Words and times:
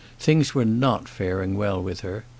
Things 0.17 0.55
were 0.55 0.65
not 0.65 1.07
faring 1.07 1.55
well 1.55 1.79
with 1.79 1.99
her. 1.99 2.25